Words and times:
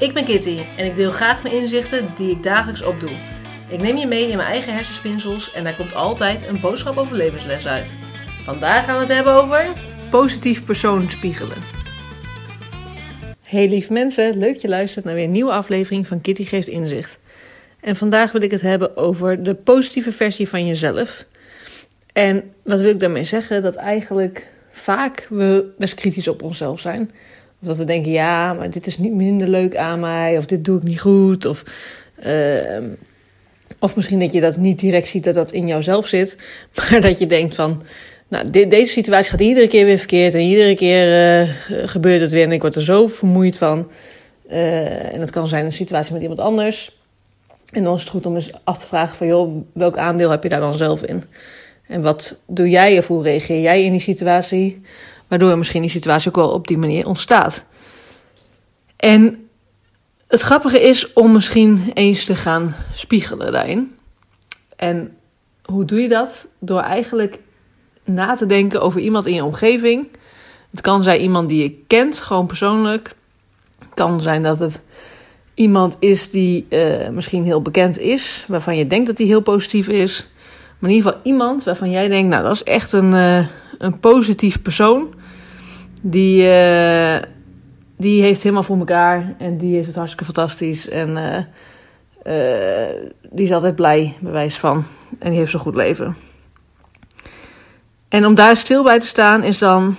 Ik 0.00 0.14
ben 0.14 0.24
Kitty 0.24 0.58
en 0.76 0.84
ik 0.86 0.96
deel 0.96 1.10
graag 1.10 1.42
mijn 1.42 1.54
inzichten 1.54 2.12
die 2.16 2.30
ik 2.30 2.42
dagelijks 2.42 2.82
opdoe. 2.82 3.10
Ik 3.68 3.80
neem 3.80 3.96
je 3.96 4.06
mee 4.06 4.28
in 4.28 4.36
mijn 4.36 4.48
eigen 4.48 4.74
hersenspinsels 4.74 5.52
en 5.52 5.64
daar 5.64 5.76
komt 5.76 5.94
altijd 5.94 6.46
een 6.46 6.60
boodschap 6.60 6.96
over 6.96 7.16
levensles 7.16 7.66
uit. 7.66 7.94
Vandaag 8.42 8.84
gaan 8.84 8.94
we 8.94 9.00
het 9.00 9.12
hebben 9.12 9.32
over 9.32 9.66
positief 10.10 10.64
persoon 10.64 11.10
spiegelen. 11.10 11.56
Hey 13.40 13.68
lief 13.68 13.90
mensen, 13.90 14.38
leuk 14.38 14.52
dat 14.52 14.60
je 14.60 14.68
luistert 14.68 15.04
naar 15.04 15.14
weer 15.14 15.24
een 15.24 15.30
nieuwe 15.30 15.52
aflevering 15.52 16.06
van 16.06 16.20
Kitty 16.20 16.44
geeft 16.44 16.68
inzicht. 16.68 17.18
En 17.80 17.96
vandaag 17.96 18.32
wil 18.32 18.42
ik 18.42 18.50
het 18.50 18.60
hebben 18.60 18.96
over 18.96 19.42
de 19.42 19.54
positieve 19.54 20.12
versie 20.12 20.48
van 20.48 20.66
jezelf. 20.66 21.26
En 22.12 22.52
wat 22.64 22.80
wil 22.80 22.90
ik 22.90 23.00
daarmee 23.00 23.24
zeggen? 23.24 23.62
Dat 23.62 23.74
eigenlijk 23.74 24.46
vaak 24.70 25.26
we 25.30 25.72
best 25.78 25.94
kritisch 25.94 26.28
op 26.28 26.42
onszelf 26.42 26.80
zijn. 26.80 27.10
Of 27.62 27.68
dat 27.68 27.78
we 27.78 27.84
denken, 27.84 28.12
ja, 28.12 28.52
maar 28.52 28.70
dit 28.70 28.86
is 28.86 28.98
niet 28.98 29.12
minder 29.12 29.48
leuk 29.48 29.76
aan 29.76 30.00
mij. 30.00 30.36
Of 30.36 30.44
dit 30.44 30.64
doe 30.64 30.76
ik 30.78 30.82
niet 30.82 31.00
goed. 31.00 31.46
Of, 31.46 31.64
uh, 32.26 32.82
of 33.78 33.96
misschien 33.96 34.18
dat 34.18 34.32
je 34.32 34.40
dat 34.40 34.56
niet 34.56 34.78
direct 34.78 35.08
ziet 35.08 35.24
dat 35.24 35.34
dat 35.34 35.52
in 35.52 35.66
jouzelf 35.66 36.06
zit. 36.06 36.36
Maar 36.76 37.00
dat 37.00 37.18
je 37.18 37.26
denkt 37.26 37.54
van, 37.54 37.82
nou, 38.28 38.50
de, 38.50 38.68
deze 38.68 38.92
situatie 38.92 39.30
gaat 39.30 39.40
iedere 39.40 39.68
keer 39.68 39.84
weer 39.84 39.98
verkeerd. 39.98 40.34
En 40.34 40.40
iedere 40.40 40.74
keer 40.74 41.40
uh, 41.40 41.48
gebeurt 41.88 42.20
het 42.20 42.30
weer. 42.30 42.44
En 42.44 42.52
ik 42.52 42.60
word 42.60 42.74
er 42.74 42.82
zo 42.82 43.06
vermoeid 43.06 43.56
van. 43.56 43.90
Uh, 44.50 45.12
en 45.12 45.20
dat 45.20 45.30
kan 45.30 45.48
zijn 45.48 45.64
een 45.64 45.72
situatie 45.72 46.12
met 46.12 46.22
iemand 46.22 46.40
anders. 46.40 46.98
En 47.72 47.84
dan 47.84 47.94
is 47.94 48.00
het 48.00 48.10
goed 48.10 48.26
om 48.26 48.34
eens 48.34 48.50
af 48.64 48.78
te 48.78 48.86
vragen 48.86 49.16
van, 49.16 49.26
joh, 49.26 49.62
welk 49.72 49.96
aandeel 49.96 50.30
heb 50.30 50.42
je 50.42 50.48
daar 50.48 50.60
dan 50.60 50.74
zelf 50.74 51.02
in? 51.02 51.24
En 51.86 52.02
wat 52.02 52.40
doe 52.46 52.68
jij 52.68 52.98
of 52.98 53.06
hoe 53.06 53.22
reageer 53.22 53.60
jij 53.60 53.84
in 53.84 53.90
die 53.90 54.00
situatie? 54.00 54.80
Waardoor 55.30 55.58
misschien 55.58 55.82
die 55.82 55.90
situatie 55.90 56.28
ook 56.28 56.36
wel 56.36 56.50
op 56.50 56.66
die 56.68 56.78
manier 56.78 57.06
ontstaat. 57.06 57.64
En 58.96 59.48
het 60.26 60.40
grappige 60.40 60.80
is 60.80 61.12
om 61.12 61.32
misschien 61.32 61.90
eens 61.94 62.24
te 62.24 62.36
gaan 62.36 62.74
spiegelen 62.94 63.52
daarin. 63.52 63.96
En 64.76 65.16
hoe 65.64 65.84
doe 65.84 66.00
je 66.00 66.08
dat? 66.08 66.48
Door 66.58 66.80
eigenlijk 66.80 67.38
na 68.04 68.34
te 68.34 68.46
denken 68.46 68.80
over 68.82 69.00
iemand 69.00 69.26
in 69.26 69.34
je 69.34 69.44
omgeving. 69.44 70.08
Het 70.70 70.80
kan 70.80 71.02
zijn 71.02 71.20
iemand 71.20 71.48
die 71.48 71.62
je 71.62 71.84
kent, 71.86 72.18
gewoon 72.18 72.46
persoonlijk. 72.46 73.12
Het 73.78 73.94
kan 73.94 74.20
zijn 74.20 74.42
dat 74.42 74.58
het 74.58 74.80
iemand 75.54 75.96
is 75.98 76.30
die 76.30 76.66
uh, 76.68 77.08
misschien 77.08 77.44
heel 77.44 77.62
bekend 77.62 77.98
is, 77.98 78.44
waarvan 78.48 78.76
je 78.76 78.86
denkt 78.86 79.06
dat 79.06 79.18
hij 79.18 79.26
heel 79.26 79.40
positief 79.40 79.88
is. 79.88 80.26
Maar 80.78 80.90
in 80.90 80.96
ieder 80.96 81.10
geval 81.10 81.26
iemand 81.26 81.64
waarvan 81.64 81.90
jij 81.90 82.08
denkt, 82.08 82.28
nou 82.28 82.42
dat 82.42 82.54
is 82.54 82.62
echt 82.62 82.92
een, 82.92 83.12
uh, 83.12 83.46
een 83.78 84.00
positief 84.00 84.62
persoon. 84.62 85.14
Die, 86.00 86.42
uh, 86.42 87.16
die 87.96 88.22
heeft 88.22 88.42
helemaal 88.42 88.62
voor 88.62 88.78
elkaar 88.78 89.34
en 89.38 89.56
die 89.56 89.74
heeft 89.74 89.86
het 89.86 89.96
hartstikke 89.96 90.24
fantastisch. 90.24 90.88
En 90.88 91.46
die 93.30 93.44
is 93.44 93.52
altijd 93.52 93.74
blij, 93.74 94.16
bewijs 94.20 94.58
van. 94.58 94.84
En 95.18 95.30
die 95.30 95.38
heeft 95.38 95.50
zo'n 95.50 95.60
goed 95.60 95.74
leven. 95.74 96.16
En 98.08 98.26
om 98.26 98.34
daar 98.34 98.56
stil 98.56 98.82
bij 98.82 98.98
te 98.98 99.06
staan 99.06 99.42
is 99.42 99.58
dan 99.58 99.94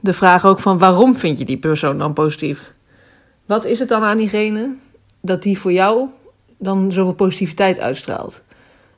de 0.00 0.12
vraag 0.12 0.44
ook 0.44 0.60
van 0.60 0.78
waarom 0.78 1.16
vind 1.16 1.38
je 1.38 1.44
die 1.44 1.58
persoon 1.58 1.98
dan 1.98 2.12
positief? 2.12 2.72
Wat 3.46 3.64
is 3.64 3.78
het 3.78 3.88
dan 3.88 4.02
aan 4.02 4.16
diegene 4.16 4.74
dat 5.20 5.42
die 5.42 5.58
voor 5.58 5.72
jou 5.72 6.08
dan 6.58 6.92
zoveel 6.92 7.14
positiviteit 7.14 7.80
uitstraalt? 7.80 8.42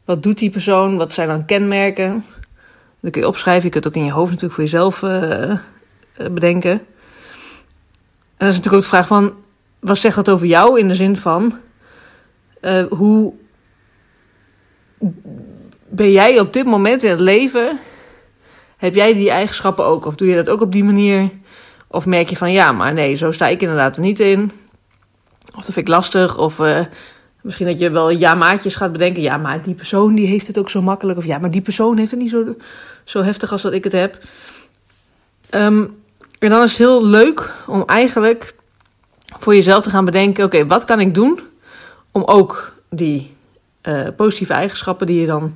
Wat 0.04 0.22
doet 0.22 0.38
die 0.38 0.50
persoon? 0.50 0.96
Wat 0.96 1.12
zijn 1.12 1.28
dan 1.28 1.44
kenmerken? 1.44 2.24
Dat 3.00 3.12
kun 3.12 3.20
je 3.20 3.28
opschrijven. 3.28 3.64
Je 3.64 3.70
kunt 3.70 3.84
het 3.84 3.94
ook 3.94 4.00
in 4.00 4.06
je 4.06 4.12
hoofd 4.12 4.30
natuurlijk 4.30 4.54
voor 4.54 4.64
jezelf 4.64 5.02
bedenken. 6.16 6.70
En 6.70 6.80
dan 8.36 8.48
is 8.48 8.54
natuurlijk 8.54 8.74
ook 8.74 8.80
de 8.80 8.96
vraag 8.96 9.06
van... 9.06 9.34
Wat 9.80 9.98
zegt 9.98 10.16
dat 10.16 10.28
over 10.28 10.46
jou 10.46 10.78
in 10.78 10.88
de 10.88 10.94
zin 10.94 11.16
van... 11.16 11.58
Uh, 12.60 12.84
hoe 12.88 13.32
ben 15.88 16.12
jij 16.12 16.40
op 16.40 16.52
dit 16.52 16.64
moment 16.64 17.02
in 17.02 17.10
het 17.10 17.20
leven... 17.20 17.78
Heb 18.76 18.94
jij 18.94 19.14
die 19.14 19.30
eigenschappen 19.30 19.84
ook? 19.84 20.06
Of 20.06 20.14
doe 20.14 20.28
je 20.28 20.34
dat 20.34 20.48
ook 20.48 20.60
op 20.60 20.72
die 20.72 20.84
manier? 20.84 21.30
Of 21.88 22.06
merk 22.06 22.28
je 22.28 22.36
van 22.36 22.52
ja, 22.52 22.72
maar 22.72 22.92
nee, 22.92 23.16
zo 23.16 23.32
sta 23.32 23.46
ik 23.46 23.60
inderdaad 23.60 23.96
er 23.96 24.02
niet 24.02 24.20
in. 24.20 24.52
Of 25.46 25.64
dat 25.64 25.64
vind 25.64 25.76
ik 25.76 25.88
lastig. 25.88 26.38
Of 26.38 26.58
uh, 26.58 26.80
misschien 27.42 27.66
dat 27.66 27.78
je 27.78 27.90
wel 27.90 28.10
ja-maatjes 28.10 28.76
gaat 28.76 28.92
bedenken. 28.92 29.22
Ja, 29.22 29.36
maar 29.36 29.62
die 29.62 29.74
persoon 29.74 30.14
die 30.14 30.26
heeft 30.26 30.46
het 30.46 30.58
ook 30.58 30.70
zo 30.70 30.82
makkelijk. 30.82 31.18
Of 31.18 31.24
ja, 31.24 31.38
maar 31.38 31.50
die 31.50 31.60
persoon 31.60 31.98
heeft 31.98 32.10
het 32.10 32.20
niet 32.20 32.30
zo, 32.30 32.56
zo 33.04 33.22
heftig 33.22 33.52
als 33.52 33.62
dat 33.62 33.72
ik 33.72 33.84
het 33.84 33.92
heb. 33.92 34.18
Um, 35.50 36.02
en 36.44 36.50
dan 36.50 36.62
is 36.62 36.70
het 36.70 36.78
heel 36.78 37.06
leuk 37.06 37.50
om 37.66 37.82
eigenlijk 37.86 38.54
voor 39.38 39.54
jezelf 39.54 39.82
te 39.82 39.90
gaan 39.90 40.04
bedenken: 40.04 40.44
oké, 40.44 40.66
wat 40.66 40.84
kan 40.84 41.00
ik 41.00 41.14
doen 41.14 41.40
om 42.12 42.22
ook 42.24 42.74
die 42.90 43.36
uh, 43.82 44.08
positieve 44.16 44.52
eigenschappen 44.52 45.06
die 45.06 45.20
je 45.20 45.26
dan 45.26 45.54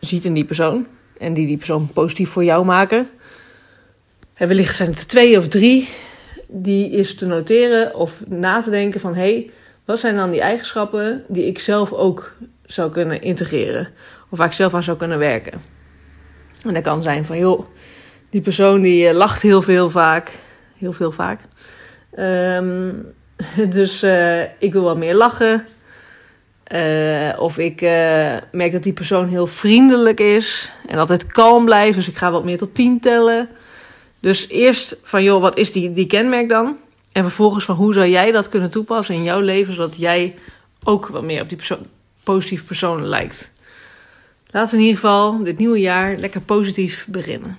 ziet 0.00 0.24
in 0.24 0.34
die 0.34 0.44
persoon 0.44 0.86
en 1.18 1.34
die 1.34 1.46
die 1.46 1.56
persoon 1.56 1.88
positief 1.92 2.30
voor 2.30 2.44
jou 2.44 2.64
maken. 2.64 3.08
En 4.34 4.48
wellicht 4.48 4.76
zijn 4.76 4.90
het 4.90 4.98
er 4.98 5.06
twee 5.06 5.38
of 5.38 5.48
drie 5.48 5.88
die 6.48 6.90
is 6.90 7.14
te 7.14 7.26
noteren 7.26 7.94
of 7.94 8.26
na 8.28 8.62
te 8.62 8.70
denken 8.70 9.00
van 9.00 9.14
hé, 9.14 9.20
hey, 9.20 9.50
wat 9.84 9.98
zijn 9.98 10.16
dan 10.16 10.30
die 10.30 10.40
eigenschappen 10.40 11.24
die 11.28 11.46
ik 11.46 11.58
zelf 11.58 11.92
ook 11.92 12.32
zou 12.66 12.90
kunnen 12.90 13.22
integreren 13.22 13.88
of 14.28 14.38
waar 14.38 14.46
ik 14.46 14.52
zelf 14.52 14.74
aan 14.74 14.82
zou 14.82 14.96
kunnen 14.96 15.18
werken. 15.18 15.60
En 16.66 16.74
dat 16.74 16.82
kan 16.82 17.02
zijn 17.02 17.24
van 17.24 17.38
joh, 17.38 17.66
die 18.34 18.42
persoon 18.42 18.82
die 18.82 19.12
lacht 19.12 19.42
heel 19.42 19.62
veel 19.62 19.90
vaak, 19.90 20.32
heel 20.78 20.92
veel 20.92 21.12
vaak. 21.12 21.40
Um, 22.18 23.06
dus 23.76 24.02
uh, 24.02 24.42
ik 24.42 24.72
wil 24.72 24.82
wat 24.82 24.96
meer 24.96 25.14
lachen. 25.14 25.66
Uh, 26.72 27.32
of 27.38 27.58
ik 27.58 27.80
merk 28.50 28.72
dat 28.72 28.82
die 28.82 28.92
persoon 28.92 29.28
heel 29.28 29.46
vriendelijk 29.46 30.20
is 30.20 30.72
en 30.86 30.98
altijd 30.98 31.26
kalm 31.26 31.64
blijft. 31.64 31.96
Dus 31.96 32.08
ik 32.08 32.16
ga 32.16 32.30
wat 32.30 32.44
meer 32.44 32.58
tot 32.58 32.74
tien 32.74 33.00
tellen. 33.00 33.48
Dus 34.20 34.48
eerst 34.48 34.96
van, 35.02 35.22
joh, 35.22 35.40
wat 35.40 35.58
is 35.58 35.72
die, 35.72 35.92
die 35.92 36.06
kenmerk 36.06 36.48
dan? 36.48 36.76
En 37.12 37.22
vervolgens 37.22 37.64
van, 37.64 37.74
hoe 37.74 37.94
zou 37.94 38.08
jij 38.08 38.32
dat 38.32 38.48
kunnen 38.48 38.70
toepassen 38.70 39.14
in 39.14 39.22
jouw 39.22 39.40
leven... 39.40 39.74
zodat 39.74 39.96
jij 39.96 40.34
ook 40.84 41.06
wat 41.06 41.22
meer 41.22 41.42
op 41.42 41.48
die 41.48 41.56
persoon, 41.56 41.86
positieve 42.22 42.64
persoon 42.64 43.06
lijkt. 43.06 43.50
Laten 44.50 44.70
we 44.70 44.76
in 44.76 44.88
ieder 44.88 45.00
geval 45.00 45.42
dit 45.42 45.58
nieuwe 45.58 45.80
jaar 45.80 46.16
lekker 46.16 46.40
positief 46.40 47.06
beginnen. 47.08 47.58